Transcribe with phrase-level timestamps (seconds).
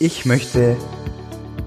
[0.00, 0.76] Ich möchte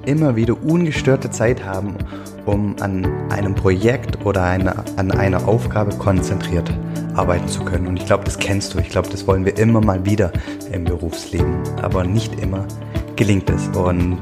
[0.05, 1.97] immer wieder ungestörte Zeit haben,
[2.45, 6.71] um an einem Projekt oder eine, an einer Aufgabe konzentriert
[7.13, 7.87] arbeiten zu können.
[7.87, 8.79] Und ich glaube, das kennst du.
[8.79, 10.31] Ich glaube, das wollen wir immer mal wieder
[10.71, 11.61] im Berufsleben.
[11.81, 12.65] Aber nicht immer
[13.17, 13.67] gelingt es.
[13.75, 14.19] Und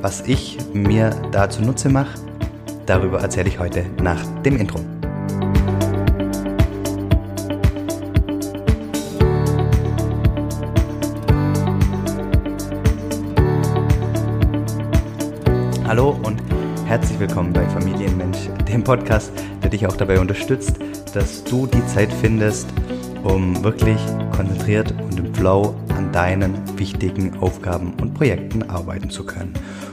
[0.00, 2.18] was ich mir da zunutze mache,
[2.86, 4.80] darüber erzähle ich heute nach dem Intro.
[18.80, 19.30] Dem Podcast,
[19.62, 20.76] der dich auch dabei unterstützt,
[21.12, 22.66] dass du die Zeit findest,
[23.22, 23.98] um wirklich
[24.34, 29.52] konzentriert und im Flow an deinen wichtigen Aufgaben und Projekten arbeiten zu können.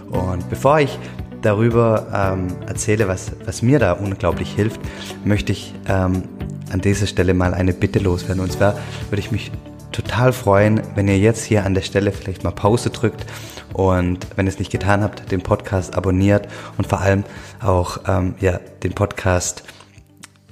[0.10, 0.98] Und bevor ich
[1.41, 4.80] darüber ähm, erzähle, was, was mir da unglaublich hilft,
[5.26, 6.24] möchte ich ähm,
[6.72, 8.41] an dieser Stelle mal eine Bitte loswerden.
[8.41, 8.77] Und zwar
[9.10, 9.52] würde ich mich
[9.98, 13.26] total freuen, wenn ihr jetzt hier an der Stelle vielleicht mal Pause drückt
[13.74, 17.24] und wenn ihr es nicht getan habt, den Podcast abonniert und vor allem
[17.60, 19.63] auch ähm, ja, den Podcast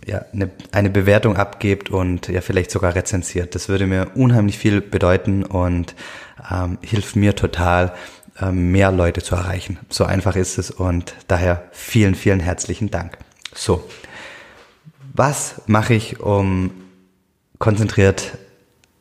[0.07, 3.53] ja, eine, eine Bewertung abgebt und ja vielleicht sogar rezensiert.
[3.53, 5.93] Das würde mir unheimlich viel bedeuten und
[6.51, 7.93] ähm, hilft mir total,
[8.41, 9.77] ähm, mehr Leute zu erreichen.
[9.89, 13.17] So einfach ist es und daher vielen, vielen herzlichen Dank.
[13.53, 13.87] So,
[15.13, 16.71] was mache ich, um
[17.59, 18.37] konzentriert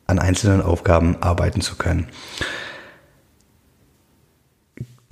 [0.07, 2.07] an einzelnen Aufgaben arbeiten zu können?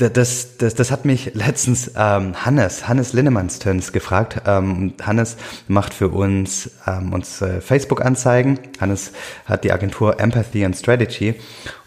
[0.09, 4.41] Das, das, das hat mich letztens ähm, Hannes, Hannes Linnemanns-Töns gefragt.
[4.45, 5.37] Ähm, Hannes
[5.67, 8.59] macht für uns ähm, uns Facebook-Anzeigen.
[8.79, 9.11] Hannes
[9.45, 11.35] hat die Agentur Empathy and Strategy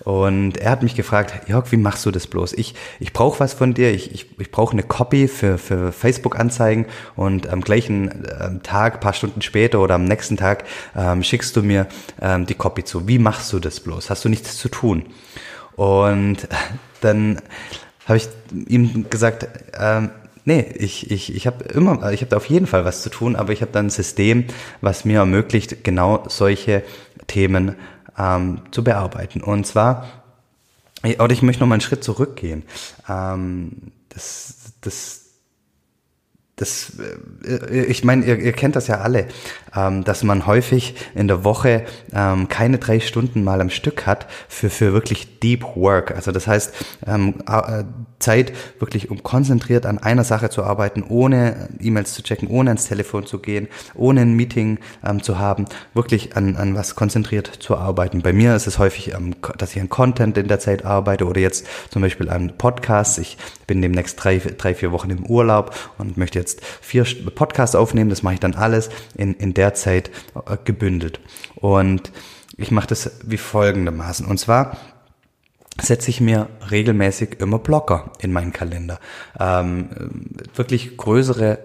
[0.07, 2.53] und er hat mich gefragt, Jörg, wie machst du das bloß?
[2.53, 6.87] Ich, ich brauche was von dir, ich, ich, ich brauche eine Copy für, für Facebook-Anzeigen
[7.17, 10.63] und am gleichen ähm, Tag, paar Stunden später oder am nächsten Tag
[10.95, 11.89] ähm, schickst du mir
[12.21, 13.09] ähm, die Copy zu.
[13.09, 14.09] Wie machst du das bloß?
[14.09, 15.07] Hast du nichts zu tun?
[15.75, 16.47] Und
[17.01, 17.43] dann
[18.07, 18.29] habe ich
[18.69, 20.11] ihm gesagt, ähm,
[20.45, 23.37] nee, ich, ich, ich habe immer, ich habe da auf jeden Fall was zu tun,
[23.37, 24.47] aber ich habe dann ein System,
[24.81, 26.83] was mir ermöglicht, genau solche
[27.27, 27.75] Themen
[28.17, 29.43] ähm, zu bearbeiten.
[29.43, 30.07] Und zwar,
[31.03, 32.63] oder ich möchte noch mal einen Schritt zurückgehen.
[33.09, 35.26] Ähm, das, das,
[36.57, 36.93] das,
[37.45, 39.27] äh, ich meine, ihr, ihr kennt das ja alle,
[39.77, 41.85] ähm, dass man häufig in der Woche
[42.15, 46.13] ähm, keine drei Stunden mal am Stück hat für, für wirklich Deep Work.
[46.13, 46.73] Also das heißt,
[47.07, 47.85] ähm, äh,
[48.19, 52.89] Zeit wirklich um konzentriert an einer Sache zu arbeiten, ohne E-Mails zu checken, ohne ans
[52.89, 57.77] Telefon zu gehen, ohne ein Meeting ähm, zu haben, wirklich an, an was konzentriert zu
[57.77, 58.23] arbeiten.
[58.23, 61.41] Bei mir ist es häufig, ähm, dass ich an Content in der Zeit arbeite oder
[61.41, 63.19] jetzt zum Beispiel an Podcasts.
[63.19, 63.37] Ich
[63.67, 66.46] bin demnächst drei, drei vier Wochen im Urlaub und möchte jetzt
[66.81, 68.11] vier Podcasts aufnehmen.
[68.11, 71.21] Das mache ich dann alles in, in der Zeit äh, gebündelt.
[71.57, 72.13] Und
[72.57, 74.27] ich mache das wie folgendermaßen.
[74.27, 74.77] Und zwar
[75.81, 78.99] setze ich mir regelmäßig immer Blocker in meinen Kalender.
[79.39, 79.91] Ähm,
[80.55, 81.59] wirklich größere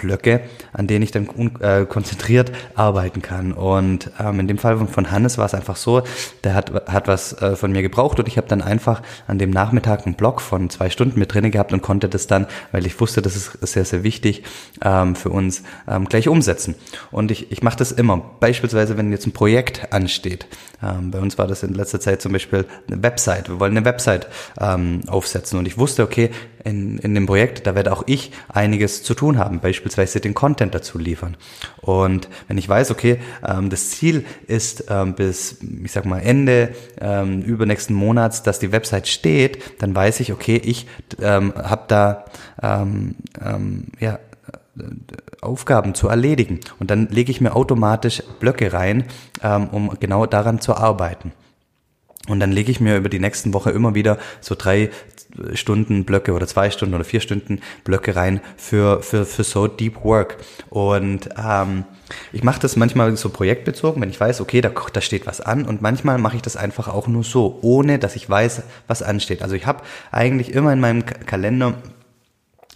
[0.00, 0.40] Zeitblöcke,
[0.72, 1.28] an denen ich dann
[1.60, 3.52] äh, konzentriert arbeiten kann.
[3.52, 6.02] Und ähm, in dem Fall von Hannes war es einfach so,
[6.44, 9.50] der hat, hat was äh, von mir gebraucht und ich habe dann einfach an dem
[9.50, 12.98] Nachmittag einen Block von zwei Stunden mit drinne gehabt und konnte das dann, weil ich
[13.00, 14.42] wusste, das ist sehr, sehr wichtig
[14.82, 16.74] ähm, für uns, ähm, gleich umsetzen.
[17.10, 18.18] Und ich, ich mache das immer.
[18.40, 20.46] Beispielsweise, wenn jetzt ein Projekt ansteht.
[20.82, 23.48] Ähm, bei uns war das in letzter Zeit zum Beispiel eine Website.
[23.48, 24.28] Wir wollen eine Website
[24.58, 26.30] ähm, aufsetzen und ich wusste, okay,
[26.64, 30.74] in, in dem Projekt, da werde auch ich einiges zu tun haben, beispielsweise den Content
[30.74, 31.36] dazu liefern.
[31.80, 36.74] Und wenn ich weiß, okay, ähm, das Ziel ist ähm, bis, ich sag mal, Ende
[37.00, 40.86] ähm, übernächsten Monats, dass die Website steht, dann weiß ich, okay, ich
[41.20, 42.24] ähm, habe da
[42.62, 44.18] ähm, ähm, ja,
[45.40, 46.60] Aufgaben zu erledigen.
[46.78, 49.04] Und dann lege ich mir automatisch Blöcke rein,
[49.42, 51.32] ähm, um genau daran zu arbeiten.
[52.28, 54.90] Und dann lege ich mir über die nächsten Woche immer wieder so drei
[55.54, 60.04] Stunden Blöcke oder zwei Stunden oder vier Stunden Blöcke rein für, für, für so Deep
[60.04, 60.36] Work.
[60.68, 61.84] Und ähm,
[62.32, 65.64] ich mache das manchmal so projektbezogen, wenn ich weiß, okay, da, da steht was an
[65.64, 69.42] und manchmal mache ich das einfach auch nur so, ohne dass ich weiß, was ansteht.
[69.42, 71.74] Also ich habe eigentlich immer in meinem Kalender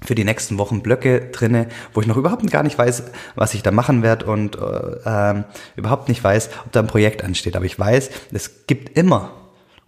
[0.04, 3.04] für die nächsten Wochen Blöcke drinne, wo ich noch überhaupt gar nicht weiß,
[3.34, 5.42] was ich da machen werde und äh,
[5.76, 7.56] überhaupt nicht weiß, ob da ein Projekt ansteht.
[7.56, 9.32] Aber ich weiß, es gibt immer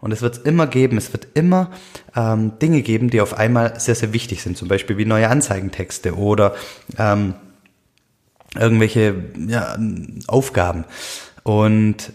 [0.00, 1.70] und es wird immer geben, es wird immer
[2.14, 6.16] ähm, Dinge geben, die auf einmal sehr, sehr wichtig sind, zum Beispiel wie neue Anzeigentexte
[6.16, 6.54] oder
[6.98, 7.34] ähm,
[8.58, 9.14] irgendwelche
[9.46, 9.76] ja,
[10.26, 10.84] Aufgaben.
[11.42, 12.12] Und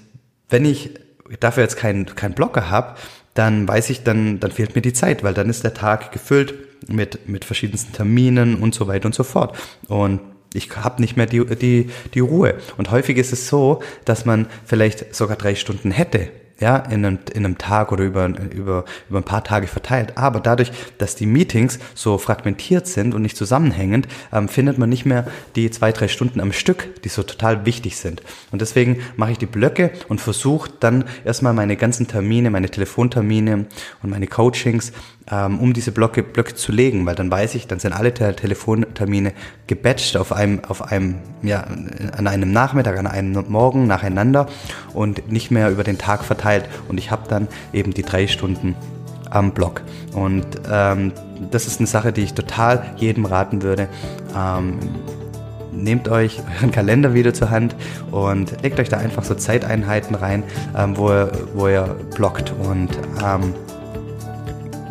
[0.49, 0.91] wenn ich
[1.39, 2.95] dafür jetzt keinen keinen Blocker habe,
[3.33, 6.53] dann weiß ich, dann, dann fehlt mir die Zeit, weil dann ist der Tag gefüllt
[6.87, 9.57] mit, mit verschiedensten Terminen und so weiter und so fort.
[9.87, 10.19] Und
[10.53, 12.55] ich habe nicht mehr die, die, die Ruhe.
[12.77, 16.29] Und häufig ist es so, dass man vielleicht sogar drei Stunden hätte
[16.61, 20.17] ja, in einem, in einem Tag oder über, über, über ein paar Tage verteilt.
[20.17, 25.05] Aber dadurch, dass die Meetings so fragmentiert sind und nicht zusammenhängend, ähm, findet man nicht
[25.05, 25.25] mehr
[25.55, 28.21] die zwei, drei Stunden am Stück, die so total wichtig sind.
[28.51, 33.65] Und deswegen mache ich die Blöcke und versuche dann erstmal meine ganzen Termine, meine Telefontermine
[34.03, 34.93] und meine Coachings
[35.29, 39.33] ähm, um diese Blöcke, Blöcke zu legen, weil dann weiß ich, dann sind alle Telefontermine
[39.67, 41.65] gebatcht auf einem, auf einem, ja,
[42.17, 44.47] an einem Nachmittag, an einem Morgen nacheinander
[44.93, 46.50] und nicht mehr über den Tag verteilt.
[46.87, 48.75] Und ich habe dann eben die drei Stunden
[49.29, 49.81] am Block.
[50.13, 51.13] Und ähm,
[51.49, 53.87] das ist eine Sache, die ich total jedem raten würde.
[54.37, 54.77] Ähm,
[55.71, 57.75] nehmt euch euren Kalender wieder zur Hand
[58.11, 60.43] und legt euch da einfach so Zeiteinheiten rein,
[60.77, 62.89] ähm, wo, ihr, wo ihr blockt und
[63.23, 63.53] ähm,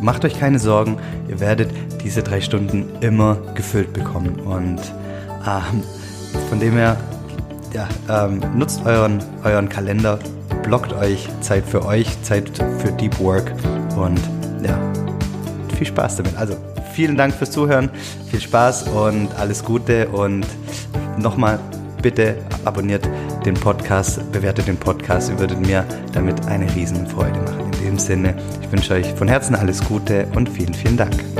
[0.00, 0.96] macht euch keine Sorgen,
[1.28, 1.70] ihr werdet
[2.02, 4.40] diese drei Stunden immer gefüllt bekommen.
[4.40, 4.80] Und
[5.46, 5.82] ähm,
[6.48, 6.96] von dem her,
[7.72, 10.18] ja, ähm, nutzt euren, euren Kalender,
[10.70, 13.52] blockt euch Zeit für euch, Zeit für Deep Work
[13.96, 14.20] und
[14.64, 14.78] ja,
[15.76, 16.36] viel Spaß damit.
[16.36, 16.54] Also
[16.94, 17.90] vielen Dank fürs Zuhören,
[18.30, 20.46] viel Spaß und alles Gute und
[21.18, 21.58] nochmal
[22.02, 23.02] bitte abonniert
[23.44, 27.72] den Podcast, bewertet den Podcast, ihr würdet mir damit eine riesen Freude machen.
[27.80, 31.39] In dem Sinne, ich wünsche euch von Herzen alles Gute und vielen, vielen Dank.